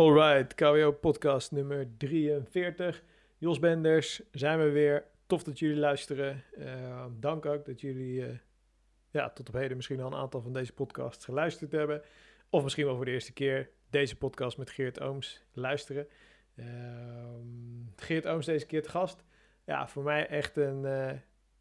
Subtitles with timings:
[0.00, 3.02] Alright, KWO podcast nummer 43.
[3.38, 5.04] Jos Benders, zijn we weer.
[5.26, 6.44] Tof dat jullie luisteren.
[6.58, 8.38] Uh, dank ook dat jullie uh,
[9.10, 12.02] ja, tot op heden misschien al een aantal van deze podcasts geluisterd hebben.
[12.50, 16.08] Of misschien wel voor de eerste keer deze podcast met Geert Ooms luisteren.
[16.54, 16.64] Uh,
[17.96, 19.24] Geert Ooms deze keer het gast.
[19.64, 20.86] Ja, voor mij echt een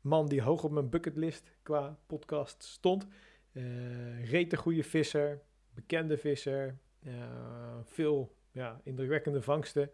[0.01, 3.07] man die hoog op mijn bucketlist qua podcast stond.
[3.51, 5.41] Uh, rete goede visser,
[5.73, 6.77] bekende visser,
[7.83, 9.91] veel ja, indrukwekkende vangsten.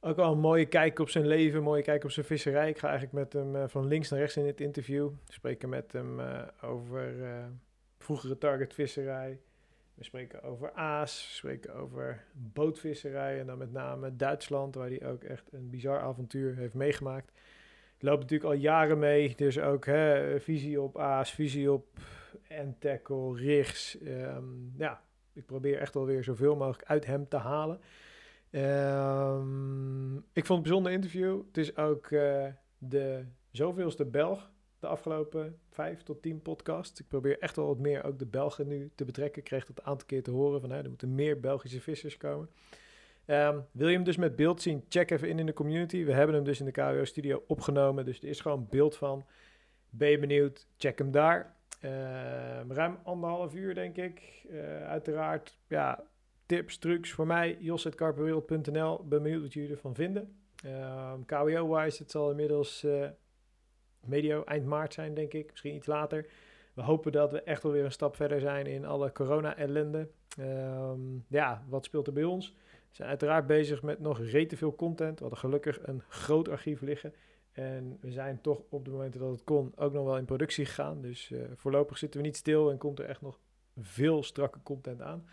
[0.00, 2.68] Ook wel een mooie kijk op zijn leven, een mooie kijk op zijn visserij.
[2.68, 5.10] Ik ga eigenlijk met hem uh, van links naar rechts in dit interview.
[5.28, 7.14] spreken met hem uh, over
[7.98, 9.40] vroegere targetvisserij.
[9.94, 15.06] We spreken over aas, we spreken over bootvisserij en dan met name Duitsland, waar hij
[15.06, 17.32] ook echt een bizar avontuur heeft meegemaakt.
[17.98, 21.86] Loopt natuurlijk al jaren mee, dus ook hè, visie op aas, visie op
[22.48, 23.98] en-tackle, rigs.
[24.02, 25.02] Um, ja,
[25.40, 27.80] ik probeer echt wel weer zoveel mogelijk uit hem te halen.
[28.50, 31.42] Um, ik vond het een bijzonder interview.
[31.46, 32.46] Het is ook uh,
[32.78, 37.00] de zoveelste Belg de afgelopen vijf tot tien podcasts.
[37.00, 39.38] Ik probeer echt wel wat meer ook de Belgen nu te betrekken.
[39.38, 42.16] Ik kreeg dat een aantal keer te horen van hè, er moeten meer Belgische vissers
[42.16, 42.48] komen.
[43.26, 44.84] Um, wil je hem dus met beeld zien?
[44.88, 46.04] Check even in in de community.
[46.04, 48.04] We hebben hem dus in de KWO studio opgenomen.
[48.04, 49.24] Dus er is gewoon beeld van.
[49.90, 50.66] Ben je benieuwd?
[50.76, 51.56] Check hem daar.
[51.84, 54.44] Uh, ruim anderhalf uur, denk ik.
[54.50, 56.04] Uh, uiteraard, ja,
[56.46, 57.56] tips, trucs voor mij.
[57.60, 59.04] jos.carperwereld.nl.
[59.04, 60.36] Ben benieuwd wat jullie ervan vinden.
[60.66, 63.06] Uh, KWO-wise, het zal inmiddels uh,
[64.06, 65.50] medio eind maart zijn, denk ik.
[65.50, 66.26] Misschien iets later.
[66.74, 70.08] We hopen dat we echt wel weer een stap verder zijn in alle corona-ellende.
[70.38, 72.54] Um, ja, wat speelt er bij ons?
[72.90, 75.14] We zijn uiteraard bezig met nog rete veel content.
[75.14, 77.14] We hadden gelukkig een groot archief liggen.
[77.60, 80.64] En we zijn toch op de momenten dat het kon ook nog wel in productie
[80.64, 81.00] gegaan.
[81.02, 83.38] Dus uh, voorlopig zitten we niet stil en komt er echt nog
[83.78, 85.24] veel strakke content aan.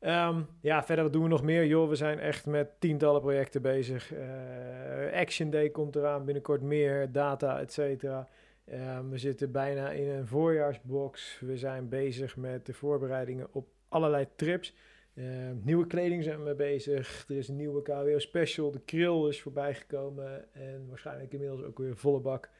[0.00, 1.66] Um, ja, verder wat doen we nog meer?
[1.66, 4.12] Joh, we zijn echt met tientallen projecten bezig.
[4.14, 8.28] Uh, Action Day komt eraan, binnenkort meer, data, et cetera.
[8.72, 11.40] Um, we zitten bijna in een voorjaarsbox.
[11.40, 14.74] We zijn bezig met de voorbereidingen op allerlei trips.
[15.20, 17.24] Uh, nieuwe kleding zijn we bezig.
[17.28, 18.70] Er is een nieuwe KWO special.
[18.70, 20.54] De krill is voorbij gekomen.
[20.54, 22.50] En waarschijnlijk inmiddels ook weer volle bak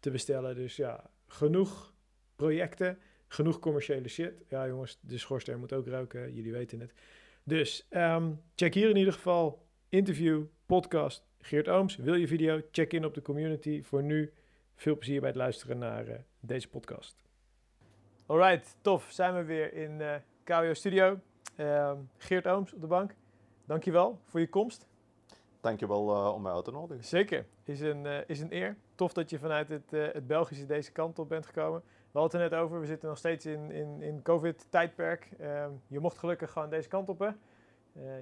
[0.00, 0.54] te bestellen.
[0.54, 1.94] Dus ja, genoeg
[2.36, 2.98] projecten.
[3.28, 4.32] Genoeg commerciële shit.
[4.48, 6.34] Ja jongens, de schorster moet ook ruiken.
[6.34, 6.92] Jullie weten het.
[7.44, 11.96] Dus um, check hier in ieder geval interview, podcast Geert Ooms.
[11.96, 12.60] Wil je video?
[12.70, 13.82] Check in op de community.
[13.82, 14.32] Voor nu
[14.74, 17.22] veel plezier bij het luisteren naar uh, deze podcast.
[18.26, 19.10] Alright, tof.
[19.10, 20.14] Zijn we weer in uh,
[20.44, 21.20] KWO Studio.
[21.60, 23.14] Uh, Geert Ooms op de bank,
[23.64, 24.86] dankjewel voor je komst.
[25.60, 27.04] Dankjewel uh, om mij uit te nodigen.
[27.04, 28.76] Zeker, is een, uh, is een eer.
[28.94, 31.80] Tof dat je vanuit het, uh, het Belgische deze kant op bent gekomen.
[31.80, 35.28] We hadden het er net over, we zitten nog steeds in, in, in COVID-tijdperk.
[35.38, 37.18] Ehm, je mocht gelukkig gewoon deze kant op.
[37.18, 37.28] Hè?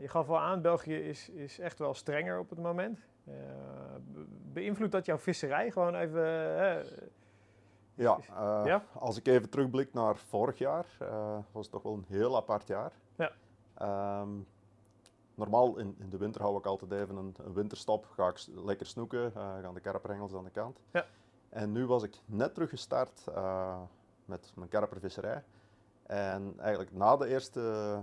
[0.01, 3.01] je gaf al aan, België is, is echt wel strenger op het moment.
[4.53, 6.85] beïnvloedt dat jouw visserij gewoon even...
[7.99, 11.93] Ja, uh, ja, als ik even terugblik naar vorig jaar, uh, was het toch wel
[11.93, 12.93] een heel apart jaar.
[13.17, 13.33] Ja.
[14.21, 14.47] Um,
[15.35, 18.87] normaal in, in, de winter hou ik altijd even een, een winterstop, ga ik lekker
[18.87, 20.81] snoeken, uh, gaan de karperhengels aan de kant.
[20.93, 21.07] Ja.
[21.49, 23.25] En nu was ik net teruggestart
[24.25, 25.45] met mijn karpervisserij.
[26.09, 27.61] En eigenlijk na de eerste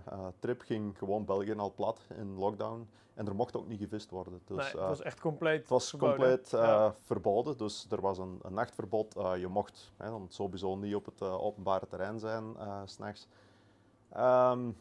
[0.09, 2.89] uh, trip ging gewoon België al plat in lockdown.
[3.13, 4.41] En er mocht ook niet gevist worden.
[4.45, 6.15] Dus, nee, het was echt compleet Het was verboden.
[6.15, 6.95] compleet uh, ja.
[7.01, 7.57] verboden.
[7.57, 9.17] Dus er was een, een nachtverbod.
[9.17, 12.55] Uh, je mocht hè, dan sowieso niet op het openbare terrein zijn
[12.85, 13.27] s'nachts.
[14.17, 14.77] Um,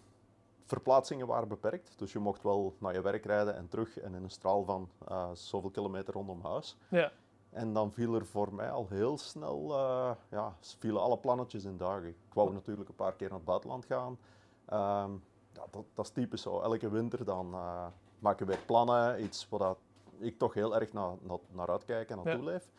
[0.66, 1.98] verplaatsingen waren beperkt.
[1.98, 3.98] Dus je mocht wel naar je werk rijden en terug.
[3.98, 4.88] En in een straal van
[5.32, 6.76] zoveel kilometer rondom huis.
[6.88, 7.12] Ja.
[7.54, 11.76] En dan viel er voor mij al heel snel, uh, ja, vielen alle plannetjes in
[11.76, 12.08] dagen.
[12.08, 14.18] Ik wou natuurlijk een paar keer naar het buitenland gaan.
[14.72, 15.22] Um,
[15.52, 16.60] ja, dat, dat, is typisch zo.
[16.60, 17.86] Elke winter dan uh,
[18.18, 19.74] maak je weer plannen, iets waar
[20.18, 22.50] ik toch heel erg naar, naar, naar uitkijk en naartoe ja.
[22.50, 22.70] leef.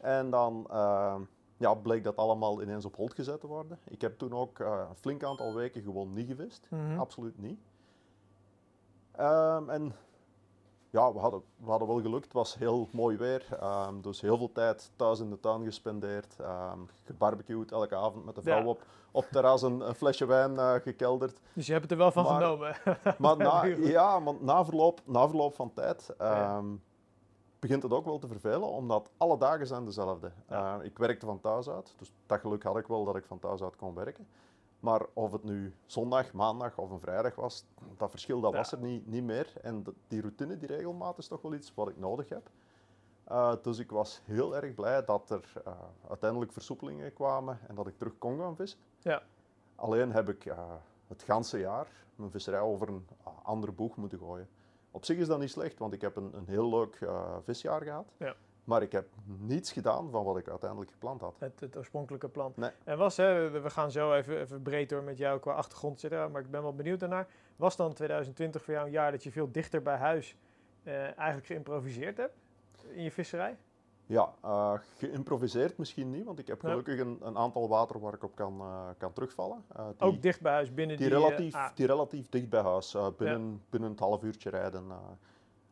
[0.00, 1.16] En dan uh,
[1.56, 3.78] ja, bleek dat allemaal ineens op hold gezet te worden.
[3.84, 6.66] Ik heb toen ook uh, een flink aantal weken gewoon niet gewist.
[6.70, 6.82] Mhm.
[6.82, 6.98] Mm -hmm.
[6.98, 7.60] Absoluut niet.
[9.20, 9.92] Um, en
[10.90, 12.24] ja, we hadden, we hadden wel gelukt.
[12.24, 13.46] Het was heel mooi weer.
[13.88, 16.36] Um, dus heel veel tijd thuis in de tuin gespendeerd.
[16.40, 18.66] Um, gebarbecued elke avond met de vrouw Ja.
[18.66, 21.40] op, op terras een, een flesje wijn uh, gekelderd.
[21.52, 22.76] Dus je hebt het er wel van Maar- genomen.
[23.18, 26.56] Maar na, ja, want na, verloop, na verloop van tijd Ja.
[26.56, 26.66] ehm,
[27.58, 30.30] begint het ook wel te vervelen, omdat alle dagen zijn dezelfde.
[30.48, 30.78] Ja.
[30.78, 33.38] Uh, ik werkte van thuis uit, dus dat geluk had ik wel dat ik van
[33.38, 34.26] thuis uit kon werken.
[34.80, 37.64] Maar of het nu zondag, maandag of een vrijdag was,
[37.96, 38.58] dat verschil dat Ja.
[38.58, 39.52] was er niet, niet meer.
[39.62, 42.50] En die routine, die regelmaat is toch wel iets wat ik nodig heb.
[43.30, 45.72] Uh, dus ik was heel erg blij dat er uh,
[46.08, 48.78] uiteindelijk versoepelingen kwamen en dat ik terug kon gaan vissen.
[48.98, 49.22] Ja.
[49.74, 50.58] Alleen heb ik uh,
[51.06, 51.86] het ganse jaar
[52.16, 53.06] mijn visserij over een
[53.42, 54.48] andere boeg moeten gooien.
[54.90, 57.82] Op zich is dat niet slecht, want ik heb een, een heel leuk eh, visjaar
[57.82, 58.12] gehad.
[58.16, 58.34] Ja.
[58.68, 61.36] Maar ik heb niets gedaan van wat ik uiteindelijk gepland had.
[61.38, 62.52] Het, het oorspronkelijke plan.
[62.56, 62.70] Nee.
[62.84, 66.30] En was, hè, we gaan zo even, even breed door met jou qua achtergrond zitten,
[66.30, 67.26] maar ik ben wel benieuwd daarnaar.
[67.56, 70.36] Was dan 2020 voor jou een jaar dat je veel dichter bij huis
[70.82, 72.34] eh, eigenlijk geïmproviseerd hebt
[72.88, 73.56] in je visserij?
[74.06, 76.68] Ja, eh, geïmproviseerd misschien niet, want ik heb Ja.
[76.68, 79.64] gelukkig een, een aantal water waar ik op kan, eh, kan terugvallen.
[79.76, 81.16] Eh, die, Ook dicht bij huis binnen die, die...
[81.16, 84.86] relatief, ah, die relatief dicht bij huis, binnen, binnen het half uurtje rijden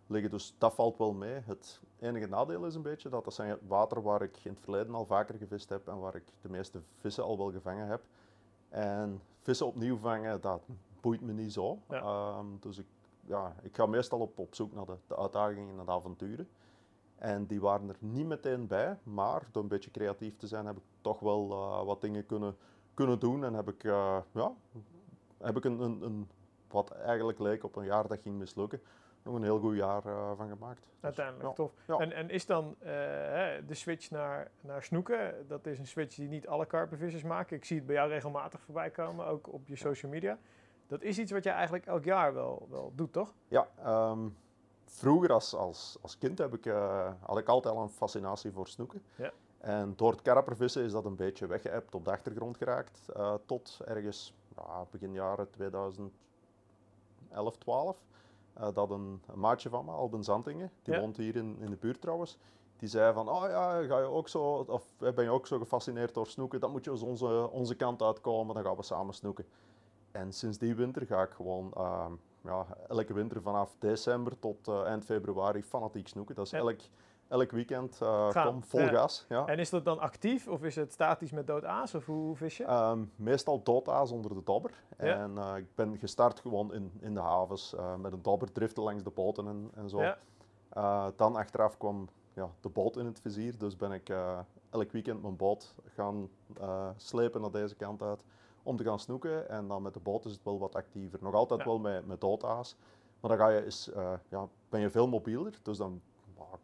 [0.07, 0.31] liggen.
[0.31, 1.41] Dus dat valt wel mee.
[1.45, 4.95] Het enige nadeel is een beetje dat dat zijn water waar ik in het verleden
[4.95, 8.03] al vaker gevist heb en waar ik de meeste vissen al wel gevangen heb.
[8.69, 10.63] En vissen opnieuw vangen, dat
[11.01, 11.79] boeit me niet zo.
[11.89, 12.01] Ja.
[12.01, 12.87] Ehm, dus ik,
[13.21, 16.49] ja, ik ga meestal op, op zoek naar de, de uitdagingen en de avonturen.
[17.17, 20.77] En die waren er niet meteen bij, maar door een beetje creatief te zijn heb
[20.77, 22.57] ik toch wel eh, wat dingen kunnen,
[22.95, 23.45] kunnen doen.
[23.45, 24.53] En heb ik, eh, ja,
[25.39, 26.29] heb ik een, een, een,
[26.69, 28.81] wat eigenlijk leek op een jaar dat ging mislukken,
[29.27, 30.81] nog een heel goed jaar eh, van gemaakt.
[30.81, 31.53] Dus, Uiteindelijk, ja.
[31.55, 31.73] tof.
[31.87, 31.97] Ja.
[31.97, 32.87] En, en is dan eh,
[33.67, 37.57] de switch naar, naar snoeken, dat is een switch die niet alle karpenvissers maken.
[37.57, 40.39] Ik zie het bij jou regelmatig voorbij komen, ook op je social media.
[40.87, 43.35] Dat is iets wat jij eigenlijk elk jaar wel, wel doet, toch?
[43.49, 44.29] Ja, ehm,
[44.85, 48.69] vroeger als, als, als kind heb ik, eh, had ik altijd al een fascinatie voor
[48.69, 49.03] snoeken.
[49.15, 49.33] Ja.
[49.59, 53.09] En door het karpervissen is dat een beetje weggeëpt, op de achtergrond geraakt,
[53.47, 54.35] tot ergens
[54.91, 56.17] begin jaren 2011,
[57.59, 57.97] 12.
[58.61, 61.01] Eh, dat een, een maatje van me, Alben Zantingen, die Ja.
[61.01, 62.39] woont hier in, in de buurt trouwens,
[62.77, 65.59] die zei van, oh ja, ga je ook zo, of eh, ben je ook zo
[65.59, 69.15] gefascineerd door snoeken, dan moet je eens onze, onze kant uitkomen, dan gaan we samen
[69.15, 69.47] snoeken.
[70.11, 72.13] En sinds die winter ga ik gewoon ehm,
[72.45, 76.35] ja, elke winter vanaf december tot eh, eind februari fanatiek snoeken.
[76.35, 76.59] Dat is Ja.
[76.59, 76.81] elk,
[77.29, 78.89] elk weekend eh kom vol ja.
[78.89, 79.25] gas.
[79.29, 79.47] Ja.
[79.47, 82.57] En is dat dan actief of is het statisch met dood aas of hoe, vis
[82.57, 82.65] je?
[82.65, 84.71] Ehm, meestal doodaas onder de dobber.
[84.99, 85.05] Ja.
[85.05, 88.83] En eh, ik ben gestart gewoon in, in de havens eh, met een dobber driften
[88.83, 90.03] langs de boten en, en zo.
[90.03, 90.19] Ja.
[91.17, 94.13] Dan achteraf kwam ja, de boot in het vizier, dus ben ik
[94.71, 96.29] elk weekend mijn boot gaan
[96.97, 98.25] slepen naar deze kant uit
[98.67, 99.49] om te gaan snoeken.
[99.49, 101.19] En dan met de boot is het wel wat actiever.
[101.23, 102.77] Nog altijd wel met, met doodaas,
[103.21, 105.59] maar dan ga je eh, ja, ben je veel mobieler.
[105.63, 106.01] Dus dan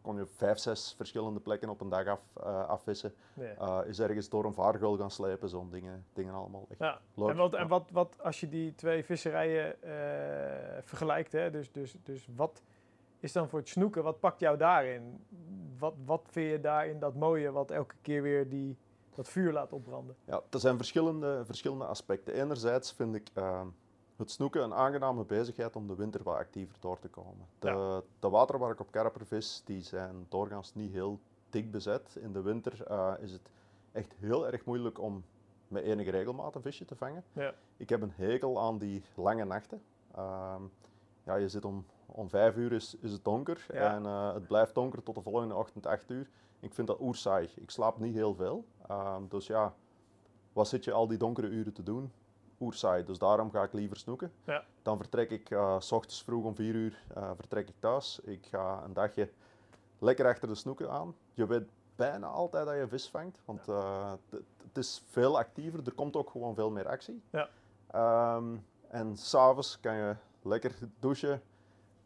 [0.01, 3.13] kon je vijf, zes verschillende plekken op een dag af, eh, afvissen.
[3.33, 3.53] Nee.
[3.53, 6.65] Eh, is ergens door een vaargeul gaan slepen, zo'n dingen, dingen allemaal.
[6.69, 7.29] Echt Ja, leuk.
[7.29, 11.51] en, wat, en wat, wat als je die twee visserijen eh, vergelijkt, hè?
[11.51, 12.61] Dus, dus, dus wat
[13.19, 15.25] is dan voor het snoeken, wat pakt jou daarin?
[15.79, 18.77] Wat, wat vind je daarin dat mooie wat elke keer weer die,
[19.15, 20.15] dat vuur laat opbranden?
[20.25, 22.33] Ja, er zijn verschillende, verschillende aspecten.
[22.33, 23.67] Enerzijds vind ik ehm,
[24.23, 27.47] het snoeken een aangename bezigheid om de winter wat actiever door te komen.
[27.59, 28.01] De, Ja.
[28.19, 32.15] de water waar ik op karper vis, die zijn doorgaans niet heel dik bezet.
[32.21, 33.49] In de winter eh, is het
[33.91, 35.23] echt heel erg moeilijk om
[35.67, 37.23] met enige regelmaat een visje te vangen.
[37.33, 37.53] Ja.
[37.77, 39.81] Ik heb een hekel aan die lange nachten.
[40.15, 40.61] Ehm,
[41.23, 43.95] ja, je zit om, om vijf uur is, is het donker Ja.
[43.95, 46.29] en eh, het blijft donker tot de volgende ochtend acht uur.
[46.59, 47.49] Ik vind dat oersaai.
[47.55, 48.65] Ik slaap niet heel veel.
[48.87, 49.73] Ehm, dus ja,
[50.53, 52.11] wat zit je al die donkere uren te doen?
[52.59, 53.03] Oersaai.
[53.03, 54.31] Dus daarom ga ik liever snoeken.
[54.43, 54.63] Ja.
[54.81, 58.19] Dan vertrek ik eh, s ochtends vroeg om vier uur eh, vertrek ik thuis.
[58.23, 59.29] Ik ga een dagje
[59.99, 61.15] lekker achter de snoeken aan.
[61.33, 61.63] Je weet
[61.95, 65.79] bijna altijd dat je vis vangt, want eh, het- is veel actiever.
[65.85, 67.21] Er komt ook gewoon veel meer actie.
[67.29, 67.49] Ja.
[67.91, 68.55] Ehm,
[68.87, 71.41] en s'avonds kan je lekker douchen,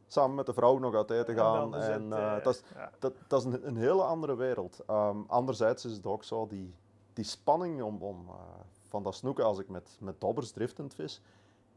[0.07, 1.75] samen met de vrouw nog uit eten En gaan.
[1.75, 2.91] En, het, dat is ja.
[2.99, 4.79] dat, dat is een, een hele andere wereld.
[4.87, 6.73] Ehm, anderzijds is het ook zo, die,
[7.13, 8.29] die spanning om, om,
[8.87, 11.21] van dat snoeken als ik met, met dobbers driftend vis,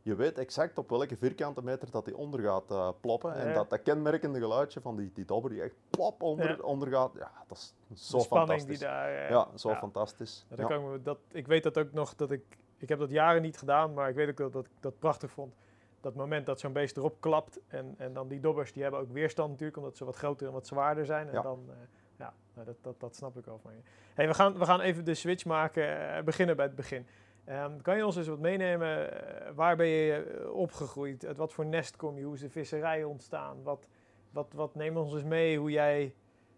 [0.03, 3.35] je weet exact op welke vierkante meter dat die onder gaat eh, ploppen.
[3.35, 6.63] En dat, dat kenmerkende geluidje van die, die dobber die echt plop onder, Ja.
[6.63, 8.65] onder gaat, ja, dat is zo de fantastisch.
[8.79, 9.09] die daar...
[9.25, 9.77] eh, ja, zo ja.
[9.79, 10.47] fantastisch.
[10.51, 12.43] Ja, dat kan ik, me- dat, ik weet dat ook nog, dat ik,
[12.77, 15.31] ik heb dat jaren niet gedaan, maar ik weet ook dat, dat ik dat prachtig
[15.31, 15.55] vond.
[16.01, 19.13] Dat moment dat zo'n beest erop klapt en, en dan die dobbers, die hebben ook
[19.13, 21.27] weerstand natuurlijk, omdat ze wat groter en wat zwaarder zijn.
[21.29, 21.43] En Ja.
[21.43, 21.77] dan, eh,
[22.21, 23.81] ja, nou, dat, dat, dat snap ik wel van je.
[24.15, 27.07] Hey, we, gaan, we gaan even de switch maken, eh, beginnen bij het begin.
[27.45, 31.53] Ehm, kan je ons eens wat meenemen, eh, waar ben je eh, opgegroeid, uit wat
[31.53, 33.63] voor nest kom je, hoe is de visserij ontstaan?
[33.63, 33.89] Wat,
[34.31, 36.15] wat, wat neem ons eens mee hoe jij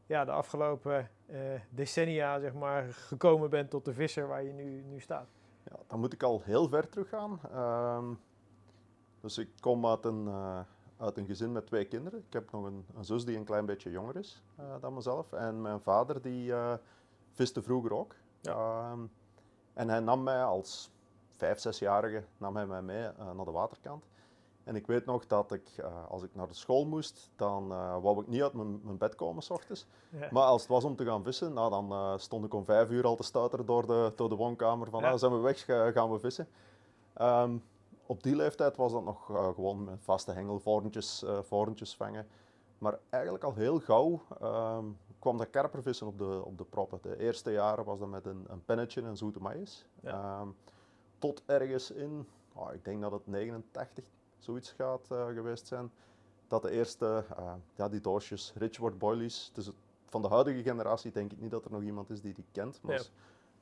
[0.07, 1.11] ja, de afgelopen
[1.71, 5.29] decennia zeg maar, gekomen bent tot de visser waar je nu, nu staat.
[5.71, 7.41] Ja, dan moet ik al heel ver teruggaan.
[7.53, 8.15] Ehm,
[9.21, 10.29] dus ik kom uit een,
[11.03, 12.19] uit een gezin met twee kinderen.
[12.27, 15.33] Ik heb nog een, een zus die een klein beetje jonger is eh, dan mezelf.
[15.33, 16.73] En mijn vader die eh,
[17.33, 18.15] viste vroeger ook.
[18.41, 18.53] Ja.
[18.53, 19.01] Ehm,
[19.75, 20.91] en hij nam mij als
[21.31, 24.07] vijf, zesjarige nam hij mij mee eh, naar de waterkant.
[24.65, 27.69] En ik weet nog dat ik, als ik naar de school moest, dan
[28.03, 29.87] wou ik niet uit mijn, mijn bed komen s ochtends.
[30.09, 30.29] Ja.
[30.31, 33.05] Maar als het was om te gaan vissen, nou, dan stond ik om vijf uur
[33.05, 35.11] al te stuiteren door de, door de woonkamer van Ja.
[35.11, 36.49] ah, zijn we weg, ga- gaan we vissen.
[37.15, 37.57] Ehm,
[38.13, 42.27] op die leeftijd was dat nog eh, gewoon met vaste hengelvorentjes uh, vorentjes vangen.
[42.79, 44.85] Maar eigenlijk al heel gauw ehm,
[45.19, 46.99] kwam dat karpervissen op de, op de proppen.
[47.03, 49.87] De eerste jaren was dat met een, een pennetje en zoete maïs.
[50.03, 50.49] Ehm,
[51.19, 54.05] tot ergens in, oh, ik denk dat het 89
[54.39, 55.93] zoiets gaat uh, geweest zijn,
[56.49, 57.25] dat de eerste,
[57.75, 59.71] ja, die doosjes Richward Boilies, dus
[60.07, 62.83] van de huidige generatie denk ik niet dat er nog iemand is die die kent.
[62.83, 63.09] Maar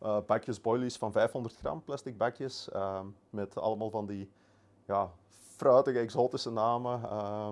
[0.02, 4.30] uh, bakjes boilies van 500 gram, plastic bakjes, uh, met allemaal van die
[4.86, 5.10] ja,
[5.56, 7.00] fruitige, exotische namen.
[7.00, 7.48] Uh,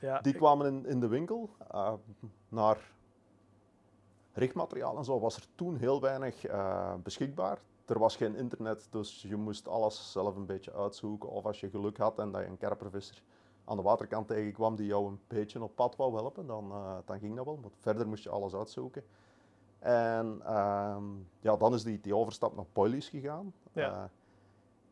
[0.00, 1.50] ja, die kwamen in, in de winkel.
[1.74, 1.92] Uh,
[2.48, 2.90] naar
[4.32, 7.58] richtmateriaal en zo was er toen heel weinig uh, beschikbaar.
[7.86, 11.28] Er was geen internet, dus je moest alles zelf een beetje uitzoeken.
[11.28, 13.22] Of als je geluk had en dat je een kerpervisser
[13.64, 17.18] aan de waterkant tegenkwam die jou een beetje op pad wou helpen, dan, uh, dan
[17.18, 17.56] ging dat wel.
[17.56, 19.04] Maar verder moest je alles uitzoeken.
[19.82, 21.04] En ehm,
[21.40, 23.54] ja, dan is die, die overstap naar Poilies gegaan.
[23.72, 23.90] Ja.
[23.90, 24.04] Uh,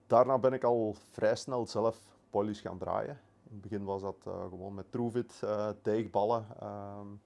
[0.07, 1.99] daarna ben ik al vrij snel zelf
[2.31, 3.21] Poilies gaan draaien.
[3.43, 6.47] In het begin was dat uh, gewoon met troevit, uh, deegballen.
[6.63, 7.21] Um,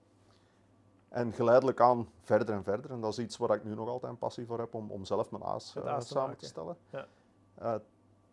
[1.08, 2.90] en geleidelijk aan verder en verder.
[2.90, 5.04] En dat is iets waar ik nu nog altijd een passie voor heb om, om
[5.04, 6.76] zelf mijn aas, aas samen te stellen.
[6.90, 7.06] Ja.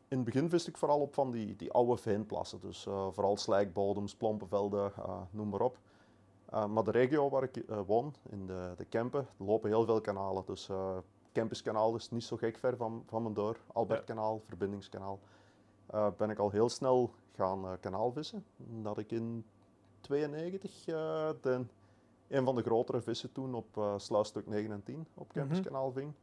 [0.07, 2.59] in het begin vist ik vooral op van die, die oude veenplassen.
[2.59, 4.91] Dus vooral slijkbodems, plompenvelden,
[5.31, 5.77] noem maar op.
[6.53, 10.01] Uh, maar de regio waar ik uh, woon, in de, de Kempen, lopen heel veel
[10.01, 10.43] kanalen.
[10.45, 10.97] Dus uh,
[11.31, 13.57] Kempenskanaal is niet zo gek ver van, van mijn deur.
[13.73, 14.41] Albertkanaal, ja.
[14.47, 15.19] Verbindingskanaal.
[16.17, 18.45] ben ik al heel snel gaan kanaalvissen.
[18.57, 19.45] Dat ik in
[20.01, 20.83] 92
[21.41, 21.65] de,
[22.27, 25.91] een van de grotere vissen toen op sluisstuk 9 en 10 op mm -hmm.
[25.93, 26.13] ving.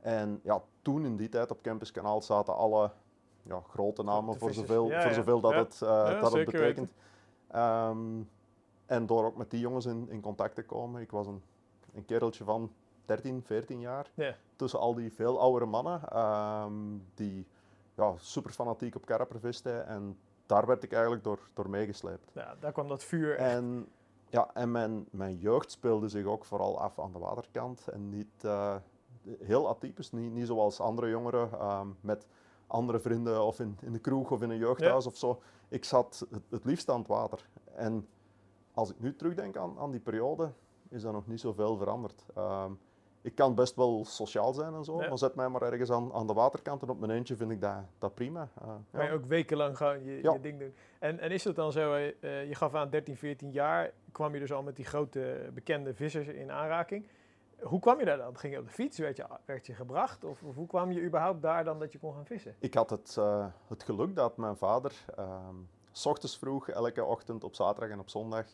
[0.00, 2.90] En ja, toen in die tijd op Kempenskanaal zaten alle
[3.42, 5.78] ja, grote namen voor zoveel, ja, voor zoveel dat, het,
[6.20, 6.92] dat het betekent.
[7.54, 8.28] Um,
[8.94, 11.00] en door ook met die jongens in, in contact te komen.
[11.00, 11.42] Ik was een,
[11.94, 12.72] een kereltje van
[13.04, 14.10] 13, 14 jaar.
[14.56, 16.18] Tussen al die veel oudere mannen.
[16.18, 17.46] Um, die
[17.94, 19.86] ja, super fanatiek op karper visten.
[19.86, 22.30] En daar werd ik eigenlijk door, door meegesleept.
[22.32, 23.88] Ja, daar kwam dat vuur En,
[24.28, 27.88] ja, en mijn, mijn jeugd speelde zich ook vooral af aan de waterkant.
[27.88, 28.76] En niet uh,
[29.38, 30.12] heel atypisch.
[30.12, 32.26] Niet, niet zoals andere jongeren um, met
[32.66, 35.40] andere vrienden of in, in de kroeg of in een jeugdhuis of zo.
[35.68, 37.48] Ik zat het, het liefst aan het water.
[37.74, 38.08] En
[38.74, 40.52] als ik nu terugdenk aan, aan die periode,
[40.88, 42.26] is dat nog niet zoveel veranderd.
[42.38, 42.78] Um,
[43.24, 46.26] ik kan best wel sociaal zijn en zo, maar zet mij maar ergens aan, aan
[46.26, 48.48] de waterkant en op mijn eentje vind ik dat, dat prima.
[48.62, 50.74] Uh, kan je ook wekenlang gewoon je, je ding doen.
[50.98, 54.40] En, en is het dan zo, uh, je gaf aan 13, 14 jaar, kwam je
[54.40, 57.06] dus al met die grote bekende vissers in aanraking.
[57.60, 58.38] Hoe kwam je daar dan?
[58.38, 58.98] Ging je op de fiets?
[58.98, 60.24] Werd je, werd je gebracht?
[60.24, 62.54] Of, of hoe kwam je überhaupt daar dan dat je kon gaan vissen?
[62.58, 67.44] Ik had het, uh, het geluk dat mijn vader um, s ochtends vroeg, elke ochtend
[67.44, 68.46] op zaterdag en op zondag,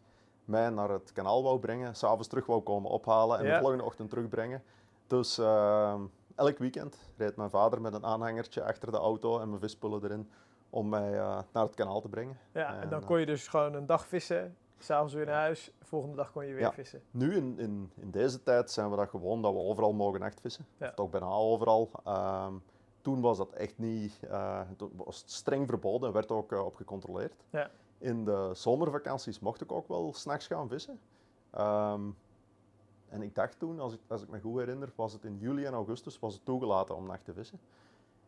[0.45, 4.11] mij naar het kanaal wou brengen, s'avonds terug wou komen ophalen en de volgende ochtend
[4.11, 4.63] terugbrengen.
[5.07, 6.01] Dus uh,
[6.35, 10.31] elk weekend reed mijn vader met een aanhangertje achter de auto en mijn vispullen erin
[10.71, 12.39] om mij uh, naar het kanaal te brengen.
[12.53, 15.73] Ja, en, en dan kon je dus gewoon een dag vissen, s'avonds weer naar huis,
[15.79, 16.73] de volgende dag kon je weer ja.
[16.73, 17.03] vissen.
[17.11, 20.67] Nu in, in, in deze tijd zijn we dat gewoon dat we overal mogen nachtvissen.
[20.77, 20.93] Ja.
[20.93, 21.91] Toch bijna overal.
[22.07, 22.63] Um,
[23.01, 24.61] toen was dat echt niet, uh,
[24.97, 27.35] was streng verboden en werd ook uh, op gecontroleerd.
[27.51, 27.71] Ja.
[27.99, 31.01] In de zomervakanties mocht ik ook wel s'nachts gaan vissen.
[31.59, 32.17] Um,
[33.09, 35.65] en ik dacht toen, als ik, als ik me goed herinner, was het in juli
[35.65, 37.61] en augustus was het toegelaten om nacht te vissen.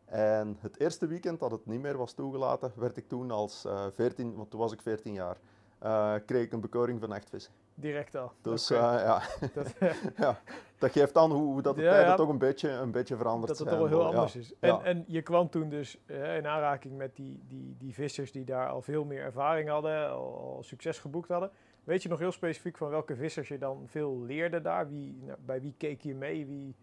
[0.05, 3.85] En het eerste weekend dat het niet meer was toegelaten, werd ik toen als uh,
[3.93, 5.37] 14, want toen was ik 14 jaar,
[5.83, 7.53] uh, kreeg ik een bekeuring van nachtvissen.
[7.75, 8.31] Direct al.
[8.41, 8.97] Dus okay.
[8.97, 9.21] uh, ja.
[9.53, 9.73] Dat,
[10.17, 10.41] ja,
[10.77, 13.57] dat geeft aan hoe, dat de ja, tijden toch een beetje, een beetje veranderd dat
[13.59, 14.53] het toch wel heel anders is.
[14.59, 18.43] En, en je kwam toen dus uh, in aanraking met die, die, die vissers die
[18.43, 21.51] daar al veel meer ervaring hadden, al, al, succes geboekt hadden.
[21.83, 24.87] Weet je nog heel specifiek van welke vissers je dan veel leerde daar?
[24.87, 26.45] Wie, nou, bij wie keek je mee?
[26.45, 26.75] Wie...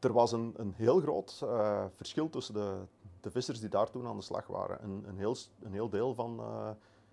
[0.00, 2.76] Er was een, een heel groot uh, verschil tussen de,
[3.20, 4.84] de vissers die daar toen aan de slag waren.
[4.84, 6.40] Een, een, heel, een heel deel van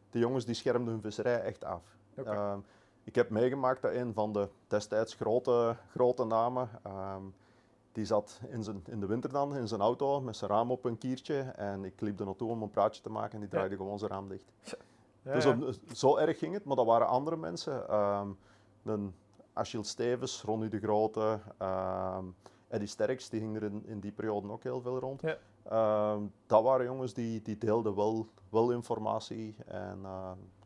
[0.09, 1.81] de jongens die schermden hun visserij echt af.
[2.17, 2.35] Okay.
[2.35, 2.59] Ehm,
[3.03, 7.33] ik heb meegemaakt dat een van de destijds grote, grote namen, um,
[7.91, 10.85] die zat in, zijn, in de winter dan in zijn auto met zijn raam op
[10.85, 13.75] een kiertje en ik liep er naartoe om een praatje te maken en die draaide
[13.75, 13.81] ja.
[13.81, 14.51] gewoon zijn raam dicht.
[15.21, 17.95] Ja, dus op, zo erg ging het, maar dat waren andere mensen.
[17.95, 18.37] Um,
[18.83, 19.13] een
[19.53, 22.35] Achille Stevens, Ronnie de Grote, um,
[22.69, 25.21] Eddie Sterks, die ging er in, in, die periode ook heel veel rond.
[25.21, 26.17] Ja.
[26.45, 30.05] dat waren jongens die, die deelden wel, wel informatie en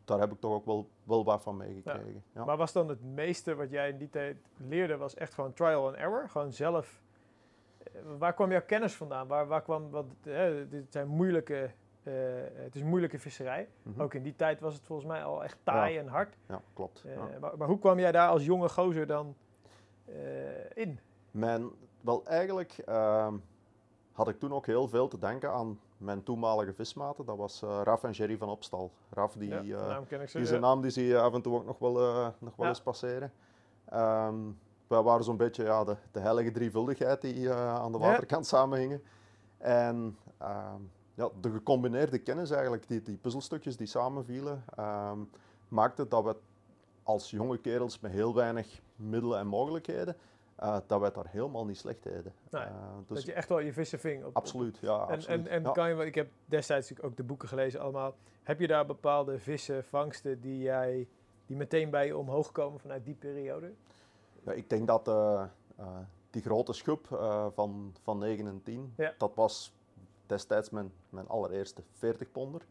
[0.04, 2.14] daar heb ik toch ook wel, wel wat van meegekregen.
[2.14, 2.40] Ja.
[2.40, 2.44] Ja.
[2.44, 5.86] Maar was dan het meeste wat jij in die tijd leerde, was echt gewoon trial
[5.86, 6.28] and error?
[6.28, 7.02] Gewoon zelf.
[7.78, 9.26] Eh, waar kwam jouw kennis vandaan?
[9.26, 11.70] Waar, waar kwam, wat, hè, dit zijn moeilijke,
[12.02, 12.14] uh,
[12.54, 13.68] het is moeilijke visserij.
[13.82, 14.02] Mm -hmm.
[14.02, 16.00] Ook in die tijd was het volgens mij al echt taai ja.
[16.00, 16.36] en hard.
[16.48, 17.04] Ja, klopt.
[17.06, 19.34] Uh, maar, maar, hoe kwam jij daar als jonge gozer dan
[20.74, 20.98] in?
[21.30, 21.70] Mijn,
[22.04, 23.32] wel eigenlijk uh,
[24.12, 27.80] had ik toen ook heel veel te denken aan mijn toenmalige vismaten, dat was uh,
[27.84, 28.92] Raf en Jerry van Opstal.
[29.10, 30.38] Raf, die, Ja, de naam ken ik zo.
[30.38, 30.66] die zijn ja.
[30.66, 32.68] naam die zie je af en toe ook nog wel, eh, nog wel Ja.
[32.68, 33.32] eens passeren.
[33.84, 34.36] Ehm,
[34.86, 39.02] wij waren zo'n beetje ja, de, de heilige drievuldigheid die eh, aan de waterkant samenhingen.
[39.58, 40.80] En ehm,
[41.14, 45.18] ja, de gecombineerde kennis eigenlijk, die, die puzzelstukjes die samenvielen, ehm,
[45.68, 46.36] maakte dat we
[47.02, 50.16] als jonge kerels met heel weinig middelen en mogelijkheden,
[50.56, 52.32] eh, dat wij het daar helemaal niet slecht deden.
[52.50, 52.72] Nee, Eh,
[53.06, 54.24] dus dat je echt wel je vissen ving.
[54.24, 54.94] Op, absoluut, ja.
[54.94, 55.46] En, absoluut.
[55.46, 55.70] en, en ja.
[55.70, 58.14] kan je, ik heb destijds ook de boeken gelezen allemaal.
[58.42, 61.08] Heb je daar bepaalde vissen, vangsten die jij
[61.46, 63.72] die meteen bij je omhoog komen vanuit die periode?
[64.44, 65.44] Ja, ik denk dat eh,
[66.30, 67.06] die grote schub
[67.54, 69.14] van, van 9 en 10, Ja.
[69.18, 69.72] dat was
[70.26, 72.66] destijds mijn, mijn allereerste 40 ponder.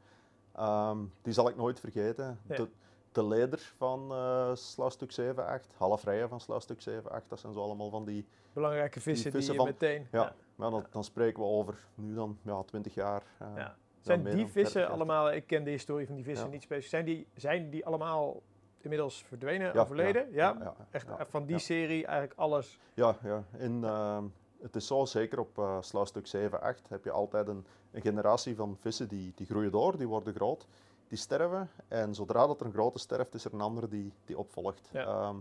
[0.52, 2.40] Ehm, die zal ik nooit vergeten.
[2.48, 2.70] De,
[3.14, 7.54] de leder van eh sluisstuk 7, 8, half rijen van sluisstuk 7, 8, dat zijn
[7.54, 8.26] zo allemaal van die...
[8.54, 10.08] Belangrijke vissen die, vissen je van- meteen...
[10.12, 13.24] Ja, Maar dan, dan spreken we over nu dan ja, 20 jaar.
[13.38, 13.76] eh, Ja.
[14.02, 14.90] Zijn die vissen 30 jaar.
[14.90, 18.42] allemaal, ik ken de historie van die vissen niet specifiek, zijn die, zijn die allemaal
[18.82, 20.28] inmiddels verdwenen, overleden?
[20.32, 22.80] Ja, echt van die serie eigenlijk alles.
[22.94, 23.44] Ja, ja.
[23.58, 24.24] In, ehm,
[24.62, 28.56] het is zo, zeker op eh sluisstuk 7, 8 heb je altijd een, een generatie
[28.56, 30.68] van vissen die, die groeien door, die worden groot,
[31.14, 31.70] die sterven.
[31.88, 34.90] En zodra dat er een grote sterft, is er een andere die, die opvolgt.
[34.94, 35.06] Ja.
[35.06, 35.36] Ehm,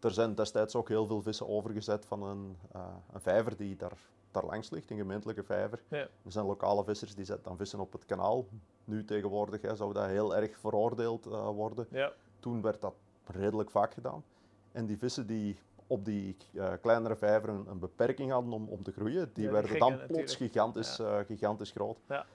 [0.00, 2.80] er zijn destijds ook heel veel vissen overgezet van een, eh,
[3.12, 3.98] een vijver die daar,
[4.30, 5.82] daar langs ligt, een gemeentelijke vijver.
[5.88, 5.98] Ja.
[5.98, 8.46] Er zijn lokale vissers die zetten dan vissen op het kanaal.
[8.84, 11.86] Nu tegenwoordig hè, zou dat heel erg veroordeeld eh, worden.
[11.90, 12.94] Ja, Toen werd dat
[13.26, 14.24] redelijk vaak gedaan.
[14.72, 18.82] En die vissen die op die eh, kleinere vijver een, een beperking hadden om, om
[18.82, 20.12] te groeien, die die werden dan natuurlijk.
[20.12, 21.98] plots gigantisch, gigantisch groot.
[22.08, 22.26] Ja.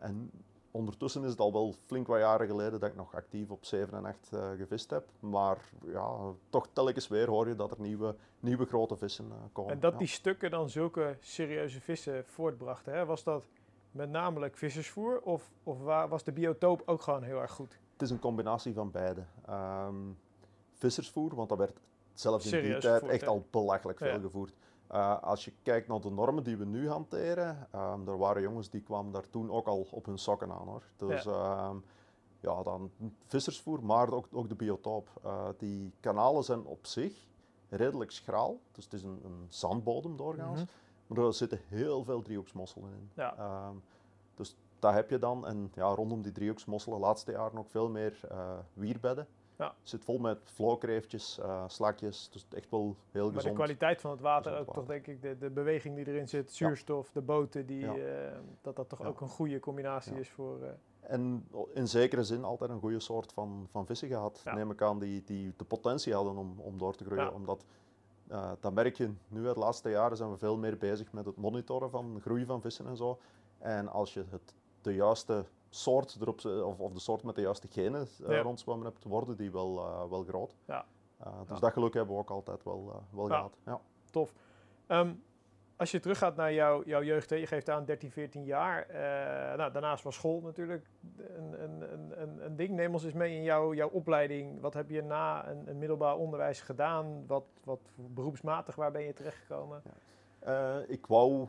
[0.00, 0.30] En
[0.76, 3.94] ondertussen is het al wel flink wat jaren geleden dat ik nog actief op 7
[3.98, 5.08] en 8 eh, gevist heb.
[5.20, 6.16] Maar ja,
[6.50, 9.72] toch telkens weer hoor je dat er nieuwe, nieuwe grote vissen eh, komen.
[9.72, 9.98] en dat Ja.
[9.98, 13.04] die stukken dan zulke serieuze vissen voortbrachten, hè?
[13.06, 13.44] was dat
[13.90, 17.78] met namelijk vissersvoer of, of wa- was de biotoop ook gewoon heel erg goed?
[17.92, 19.24] Het is een combinatie van beide.
[19.46, 19.94] Ehm,
[20.72, 21.80] vissersvoer, want dat werd
[22.14, 24.18] zelfs in die tijd echt al belachelijk veel Ja.
[24.20, 24.52] gevoerd.
[24.88, 28.70] Eh, als je kijkt naar de normen die we nu hanteren, ehm, er waren jongens
[28.70, 30.82] die kwamen daar toen ook al op hun sokken aan hoor.
[30.96, 31.72] Dus ja,
[32.40, 32.90] ja dan
[33.26, 35.10] vissersvoer, maar ook, ook de biotoop.
[35.22, 37.26] Eh, die kanalen zijn op zich
[37.68, 40.60] redelijk schraal, dus het is een, een zandbodem doorgaans.
[40.60, 40.70] Mhm.
[41.06, 43.10] Maar er zitten heel veel driehoeksmosselen in.
[43.14, 43.36] Ja.
[43.36, 43.74] Ehm,
[44.34, 45.46] dus dat heb je dan.
[45.46, 49.26] En ja, rondom die driehoeksmosselen laatste jaren ook veel meer eh, wierbedden.
[49.58, 49.66] Ja.
[49.80, 52.28] Het zit vol met vlookkreeftjes, eh, slakjes.
[52.30, 53.54] Dus echt wel heel Maar de gezond.
[53.56, 56.52] kwaliteit van het water gezond ook toch denk ik, de, de beweging die erin zit,
[56.52, 57.94] zuurstof, de boten, die, Ja.
[57.96, 60.62] eh, dat dat toch ook een goede combinatie is voor...
[60.62, 60.68] eh,
[61.00, 64.42] En in zekere zin altijd een goede soort van, van vissen gehad.
[64.54, 67.34] Neem ik aan die, die de potentie hadden om, om door te groeien.
[67.34, 67.64] Omdat,
[68.60, 71.90] dat merk je nu, de laatste jaren zijn we veel meer bezig met het monitoren
[71.90, 73.18] van groei van vissen en zo.
[73.58, 77.68] En als je het, de juiste soort erop, of, of de soort met de juiste
[77.70, 78.40] genen eh, Ja.
[78.42, 80.56] rondzwemmen hebt, worden die wel, eh, wel groot.
[80.66, 80.84] Ja.
[81.18, 81.60] Eh, dus Ja.
[81.60, 83.34] dat geluk hebben we ook altijd wel, wel Ja.
[83.36, 83.58] gehad.
[83.64, 83.80] Ja.
[84.10, 84.32] Tof.
[84.86, 85.12] Ehm,
[85.76, 88.86] als je teruggaat naar jouw, jouw jeugd, hè, je geeft aan 13, 14 jaar.
[89.56, 92.70] nou, daarnaast was school natuurlijk een, een, een, een, ding.
[92.70, 94.60] Neem ons eens mee in jouw, jouw opleiding.
[94.60, 97.26] Wat heb je na een, middelbaar onderwijs gedaan?
[97.26, 99.82] Wat, wat beroepsmatig, waar ben je terechtgekomen?
[100.38, 101.48] Eh, ik wou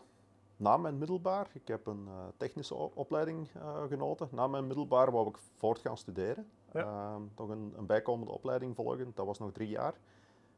[0.58, 4.28] na mijn middelbaar, ik heb een eh, technische opleiding eh, genoten.
[4.32, 6.50] Na mijn middelbaar wou ik voort gaan studeren.
[6.72, 6.82] Ja.
[6.82, 9.93] Ehm, nog een, een bijkomende opleiding volgen, dat was nog drie jaar.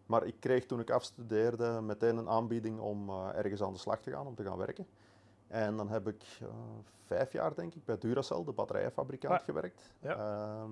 [0.05, 3.99] Maar ik kreeg toen ik afstudeerde meteen een aanbieding om eh, ergens aan de slag
[4.01, 4.87] te gaan, om te gaan werken.
[5.47, 6.39] En dan heb ik
[7.03, 9.91] vijf jaar, denk ik, bij Duracell, de batterijenfabrikant, Ah, gewerkt.
[9.99, 10.15] ja.
[10.15, 10.71] Ehm,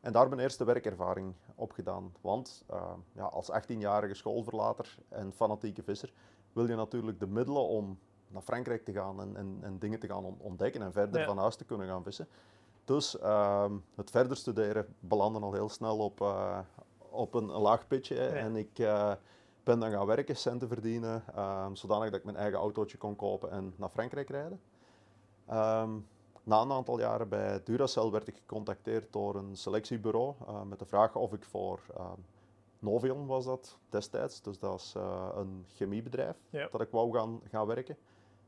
[0.00, 2.12] en daar mijn eerste werkervaring opgedaan.
[2.20, 6.12] Want ehm, ja, als 18-jarige schoolverlater en fanatieke visser
[6.52, 7.98] wil je natuurlijk de middelen om
[8.34, 11.26] naar Frankrijk te gaan en, en, en dingen te gaan on- ontdekken en verder Ja.
[11.26, 12.28] van huis te kunnen gaan vissen.
[12.84, 16.58] Dus ehm, het verder studeren belandde al heel snel op, eh,
[16.98, 18.14] op een, een laag pitje.
[18.14, 18.20] Ja.
[18.28, 19.12] En ik eh,
[19.62, 23.50] ben dan gaan werken, centen verdienen, ehm, zodanig dat ik mijn eigen autootje kon kopen
[23.50, 24.60] en naar Frankrijk rijden.
[25.46, 25.90] Ehm,
[26.42, 30.84] na een aantal jaren bij Duracell werd ik gecontacteerd door een selectiebureau eh, met de
[30.86, 31.80] vraag of ik voor
[32.78, 34.94] Novion was dat destijds, dus dat is
[35.36, 36.68] een chemiebedrijf, Ja.
[36.70, 37.96] dat ik wou gaan, gaan werken.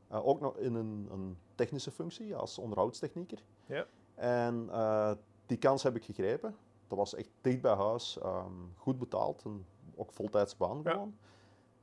[0.07, 3.43] Eh, ook nog in een, een technische functie als onderhoudstechnieker.
[3.65, 3.85] Ja.
[4.15, 5.11] En eh,
[5.45, 6.55] die kans heb ik gegrepen.
[6.87, 9.65] Dat was echt dicht bij huis, ehm, goed betaald en
[9.95, 10.91] ook voltijds baan Ja.
[10.91, 11.17] gewoon.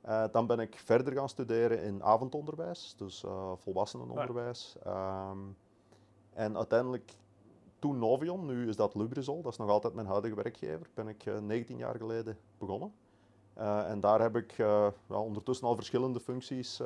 [0.01, 3.23] Eh, dan ben ik verder gaan studeren in avondonderwijs, dus
[3.55, 4.75] volwassenenonderwijs.
[4.83, 5.37] Ehm,
[6.33, 7.13] en uiteindelijk,
[7.79, 11.25] toen Novion, nu is dat Lubrizol, dat is nog altijd mijn huidige werkgever, ben ik
[11.25, 12.93] eh, 19 jaar geleden begonnen.
[13.87, 16.81] En daar heb ik ja, ondertussen al verschillende functies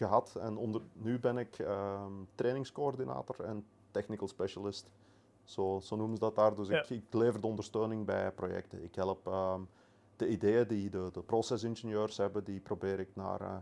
[0.00, 4.90] gehad en onder, nu ben ik ehm, trainingscoördinator en technical specialist.
[5.44, 6.54] Zo, zo noemen ze dat daar.
[6.54, 6.78] Dus Ja.
[6.82, 8.82] ik, ik lever de ondersteuning bij projecten.
[8.84, 9.60] Ik help ehm,
[10.16, 13.56] de ideeën die de, de procesingenieurs hebben, die probeer ik naar eh,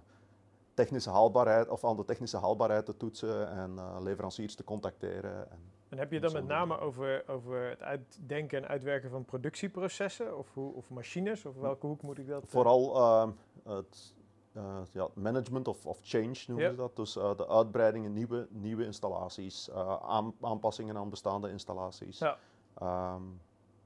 [0.74, 5.50] technische haalbaarheid of aan de technische haalbaarheid te toetsen en eh, leveranciers te contacteren.
[5.50, 10.38] En, En heb je dan met name over, over het uitdenken en uitwerken van productieprocessen
[10.38, 11.44] of, hoe, of machines?
[11.44, 12.42] Of welke hoek moet ik dat?
[12.42, 13.30] eh, Vooral ehm,
[13.64, 14.14] het
[14.58, 16.96] eh, ja, management of, of change noemen ze dat.
[16.96, 22.18] Dus eh, de uitbreidingen, nieuwe, nieuwe installaties, eh, aan, aanpassingen aan bestaande installaties.
[22.18, 22.38] Ja.
[22.74, 23.22] Ehm,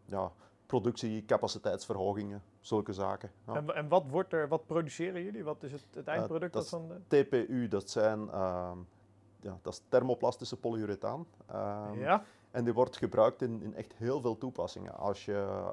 [0.05, 0.33] ja,
[0.67, 3.31] productiecapaciteitsverhogingen, zulke zaken.
[3.47, 3.55] Ja.
[3.55, 5.45] En, en wat wordt er, wat produceren jullie?
[5.45, 7.25] Wat is het, het eindproduct dat dat van de...
[7.25, 8.79] TPU, dat zijn ehm,
[9.41, 11.27] ja, dat is thermoplastische polyurethaan.
[11.47, 12.25] Ehm, ja?
[12.51, 14.95] En die wordt gebruikt in, in echt heel veel toepassingen.
[14.95, 15.73] Als je,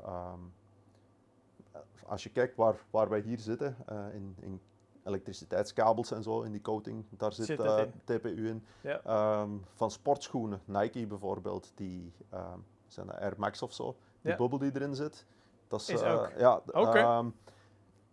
[2.05, 3.75] als je kijkt waar, waar wij hier zitten,
[4.13, 4.61] in, in
[5.09, 7.91] elektriciteitskabels en zo, in die coating, daar zit, Zit het eh, in.
[8.17, 8.65] TPU in.
[8.81, 9.01] Ja.
[9.03, 14.37] Ehm, van sportschoenen, Nike bijvoorbeeld, die ehm, zijn de Air Max of zo, die Ja.
[14.37, 15.25] bubbel die erin zit.
[15.67, 17.29] Dat Is eh, ook- Ja, ehm,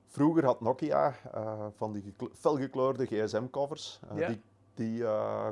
[0.06, 4.00] vroeger had Nokia eh, van die gekle- felgekleurde GSM-covers.
[4.10, 4.28] Eh, Ja.
[4.28, 4.40] Die,
[4.74, 5.48] die eh,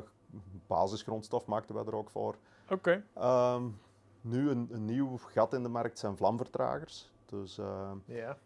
[0.67, 2.35] basisgrondstof maakten we er ook voor.
[2.69, 3.03] Oké.
[4.21, 7.11] Nu een, een nieuw gat in de markt zijn vlamvertragers.
[7.25, 7.55] Dus
[8.05, 8.37] Ja.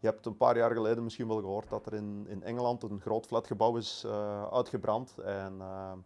[0.00, 3.00] Je hebt een paar jaar geleden misschien wel gehoord dat er in, in Engeland een
[3.00, 5.18] groot flatgebouw is eh, uitgebrand.
[5.18, 5.98] En ehm,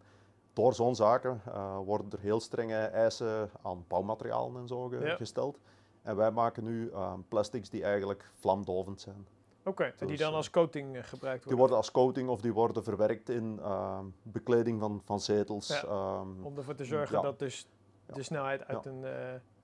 [0.52, 5.16] door zo'n zaken eh, worden er heel strenge eisen aan bouwmaterialen en zo ge- Ja.
[5.16, 5.58] gesteld.
[6.02, 6.92] En wij maken nu
[7.28, 9.26] plastics die eigenlijk vlamdovend zijn.
[9.64, 9.84] Oké.
[9.84, 11.58] En die Dus, dan eh, als coating eh, gebruikt Die worden?
[11.58, 13.60] worden als coating of die worden verwerkt in
[14.22, 15.68] bekleding van, van zetels.
[15.68, 15.82] Ja.
[15.82, 17.22] ehm, Om ervoor te zorgen Ja.
[17.22, 17.66] dat dus
[18.06, 19.04] de snelheid uit een...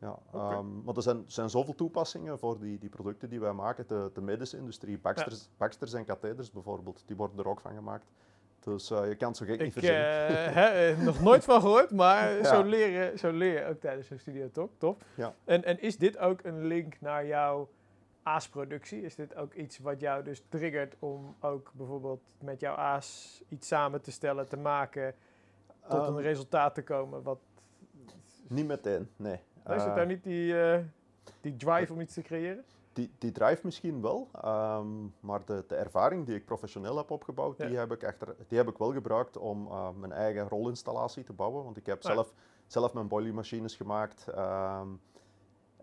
[0.00, 0.54] eh, Ja, Oké.
[0.54, 3.84] ehm, want er zijn, zijn zoveel toepassingen voor die, die producten die wij maken.
[3.88, 8.06] De, de medische industrie, Baxters, Baxters en katheders bijvoorbeeld, die worden er ook van gemaakt.
[8.60, 10.06] Dus eh, je kan het zo gek niet ik verzinnen.
[10.28, 12.44] eh, hè, eh, nog nooit van gehoord, maar Ja.
[12.44, 14.70] zo, leren, zo leer ook tijdens zo'n studio talk.
[14.78, 15.02] Top.
[15.14, 15.34] Ja.
[15.44, 17.68] En, en is dit ook een link naar jouw
[18.22, 19.02] aasproductie?
[19.02, 23.66] Is dit ook iets wat jou dus triggert om ook bijvoorbeeld met jouw aas iets
[23.68, 25.14] samen te stellen, te maken,
[25.88, 27.22] tot Ehm, een resultaat te komen?
[27.22, 27.38] Wat,
[28.48, 29.40] Niet meteen, nee.
[29.74, 30.80] Is het Eh, daar niet die, eh,
[31.40, 32.64] die drive om iets te creëren?
[32.92, 34.86] die, die drive misschien wel, ehm,
[35.20, 38.68] maar de, de ervaring die ik professioneel heb opgebouwd, die, heb ik echter, die heb
[38.68, 41.64] ik wel gebruikt om eh, mijn eigen rolinstallatie te bouwen.
[41.64, 42.12] Want ik heb Ah, ja.
[42.12, 42.32] zelf,
[42.66, 44.28] zelf mijn boilermachines gemaakt.
[44.28, 44.88] ehm,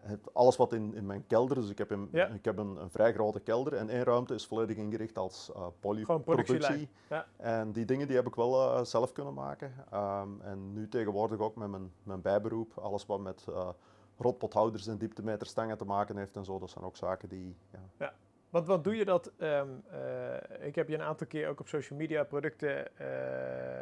[0.03, 2.27] het- alles wat in, in mijn kelder, dus ik heb, een, Ja.
[2.27, 5.67] ik heb een, een vrij grote kelder en één ruimte is volledig ingericht als uh,
[5.81, 6.89] Gewoon productielijn.
[7.09, 7.25] Ja.
[7.37, 9.73] En die dingen die heb ik wel eh, zelf kunnen maken.
[9.91, 13.69] Ehm, en nu tegenwoordig ook met mijn, mijn bijberoep, alles wat met eh,
[14.17, 17.55] rotpothouders en dieptemeterstangen te maken heeft en zo, dat zijn ook zaken die...
[17.99, 18.13] Ja.
[18.49, 19.31] Want wat doe je dat?
[19.37, 22.87] ehm, eh, ik heb je een aantal keer ook op social media producten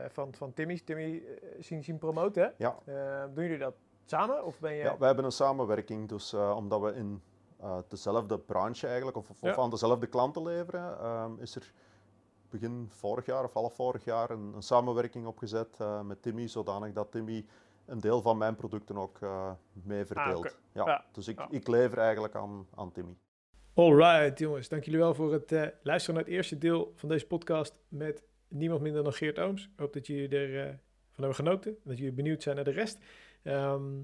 [0.09, 1.23] van, van Timmy, Timmy
[1.59, 2.43] zien, zien promoten.
[2.43, 2.49] hè?
[2.57, 2.77] Ja.
[2.85, 3.73] Eh, doen jullie dat
[4.11, 4.45] samen?
[4.45, 4.83] Of ben je...
[4.83, 7.21] Ja, wij hebben een samenwerking, dus eh, omdat we in
[7.59, 9.55] eh, dezelfde branche eigenlijk, of, of Ja.
[9.55, 11.73] aan dezelfde klanten leveren, ehm, is er
[12.49, 16.93] begin vorig jaar of half vorig jaar een, een samenwerking opgezet eh, met Timmy, zodanig
[16.93, 17.45] dat Timmy
[17.85, 20.37] een deel van mijn producten ook eh, mee verdeelt.
[20.37, 20.55] oké.
[20.73, 20.85] ja.
[20.85, 21.47] Ja, Dus ik, ja.
[21.49, 23.17] ik lever eigenlijk aan, aan Timmy.
[23.73, 24.69] Alright, jongens.
[24.69, 28.23] Dank jullie wel voor het eh, luisteren naar het eerste deel van deze podcast met
[28.47, 29.63] niemand minder dan Geert Ooms.
[29.63, 30.79] Ik hoop dat jullie ervan
[31.11, 31.77] van hebben genoten.
[31.83, 32.97] Dat jullie benieuwd zijn naar de rest.
[33.43, 34.01] Ehm,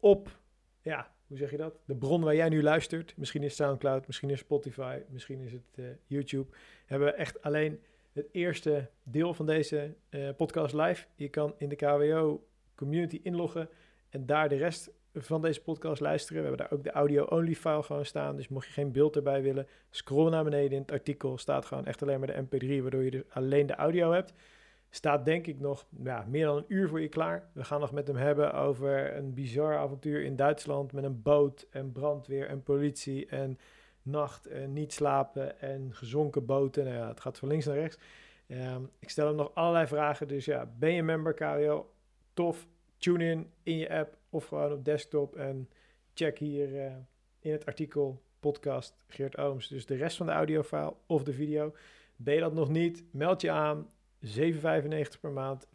[0.00, 0.38] op,
[0.80, 1.80] ja, hoe zeg je dat?
[1.84, 3.16] De bron waar jij nu luistert.
[3.16, 6.56] Misschien is Soundcloud, misschien is Spotify, misschien is het eh, YouTube.
[6.86, 7.80] Hebben we echt alleen
[8.12, 11.06] het eerste deel van deze eh, podcast live.
[11.14, 13.68] Je kan in de KWO community inloggen
[14.08, 16.42] en daar de rest van deze podcast luisteren.
[16.42, 18.36] We hebben daar ook de audio-only file gewoon staan.
[18.36, 21.38] Dus mocht je geen beeld erbij willen, scroll naar beneden in het artikel.
[21.38, 24.32] Staat gewoon echt alleen maar de mp3, waardoor je dus alleen de audio hebt.
[24.90, 27.48] Staat denk ik nog ja, meer dan een uur voor je klaar.
[27.52, 31.66] We gaan nog met hem hebben over een bizar avontuur in Duitsland met een boot
[31.70, 33.58] en brandweer en politie en
[34.02, 36.84] nacht en niet slapen en gezonken boten.
[36.84, 37.98] Nou ja, het gaat van links naar rechts.
[38.46, 40.28] Ehm, ik stel hem nog allerlei vragen.
[40.28, 41.90] Dus ja, ben je member KWO?
[42.34, 42.66] Tof.
[42.96, 45.68] Tune in in je app of gewoon op desktop en
[46.14, 46.92] check hier eh,
[47.38, 49.68] in het artikel podcast Geert Ooms.
[49.68, 51.74] Dus de rest van de audiofile of de video.
[52.16, 53.04] Ben je dat nog niet?
[53.10, 53.88] Meld je aan.
[54.26, 55.72] 7,95 per maand, 64,95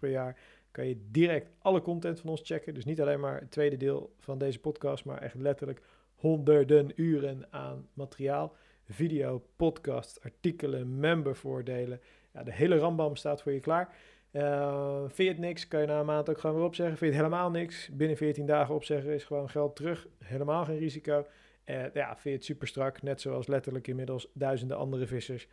[0.00, 0.36] per jaar.
[0.70, 2.74] Kan je direct alle content van ons checken.
[2.74, 5.82] Dus niet alleen maar het tweede deel van deze podcast, maar echt letterlijk
[6.14, 8.54] honderden uren aan materiaal.
[8.88, 12.00] Video, podcast, artikelen, membervoordelen.
[12.32, 13.94] Ja, de hele rambam staat voor je klaar.
[14.32, 16.96] Uh, vind je het niks, kan je na een maand ook gewoon weer opzeggen.
[16.98, 20.06] Vind je het helemaal niks, binnen 14 dagen opzeggen is gewoon geld terug.
[20.24, 21.26] Helemaal geen risico.
[21.66, 25.48] Uh, ja, vind je het super strak, net zoals letterlijk inmiddels duizenden andere vissers.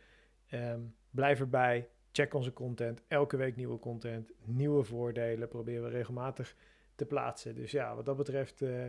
[0.48, 0.80] Ehm,
[1.10, 1.88] blijf erbij.
[2.12, 3.02] Check onze content.
[3.08, 4.30] Elke week nieuwe content.
[4.44, 6.56] Nieuwe voordelen proberen we regelmatig
[6.94, 7.54] te plaatsen.
[7.54, 8.84] Dus ja, wat dat betreft uh,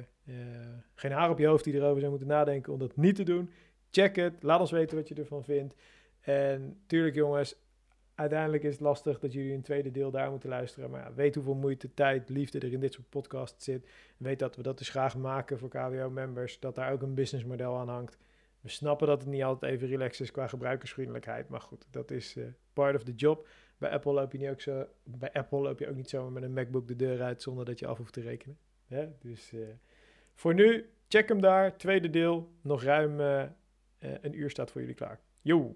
[0.96, 3.50] geen haar op je hoofd die erover zou moeten nadenken om dat niet te doen.
[3.92, 4.44] Check het.
[4.44, 5.76] Laat ons weten wat je ervan vindt.
[6.22, 7.56] En tuurlijk jongens,
[8.16, 10.90] uiteindelijk is het lastig dat jullie een tweede deel daar moeten luisteren.
[10.90, 13.88] Maar ja, weet hoeveel moeite, tijd, liefde er in dit soort podcasts zit.
[14.18, 16.60] Weet dat we dat dus graag maken voor KWO-members.
[16.60, 18.18] Dat daar ook een businessmodel aan hangt.
[18.62, 21.50] We snappen dat het niet altijd even relaxed is qua gebruikersvriendelijkheid.
[21.50, 23.48] Maar goed, dat is uh, part of the job.
[23.78, 24.88] Bij Apple loop je niet ook zo.
[25.04, 27.80] Bij Apple loop je ook niet zomaar met een MacBook de deur uit zonder dat
[27.80, 28.58] je af hoeft te rekenen.
[29.20, 29.68] Dus uh,
[30.34, 31.78] voor nu, check hem daar.
[31.78, 32.52] Tweede deel.
[32.62, 33.44] Nog ruim uh,
[34.00, 35.20] een uur staat voor jullie klaar.
[35.42, 35.76] Yo!